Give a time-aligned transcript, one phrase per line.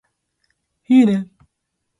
[0.89, 1.27] いいね